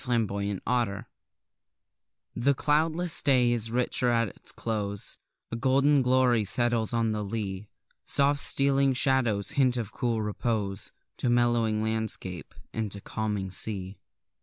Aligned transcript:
Lovecraft 0.07 1.05
The 2.35 2.55
cloudless 2.55 3.21
day 3.21 3.51
is 3.51 3.69
richer 3.69 4.09
at 4.09 4.29
its 4.29 4.51
close; 4.51 5.15
A 5.51 5.55
golden 5.55 6.01
glory 6.01 6.43
settles 6.43 6.91
on 6.91 7.11
the 7.11 7.23
lea; 7.23 7.69
Soft 8.03 8.41
stealing 8.41 8.95
shadows 8.95 9.51
hint 9.51 9.77
of 9.77 9.91
cool 9.93 10.23
repose 10.23 10.91
To 11.17 11.29
mellowing 11.29 11.83
landscape, 11.83 12.55
and 12.73 12.91
to 12.91 12.99
calming 12.99 13.51
sea. 13.51 13.99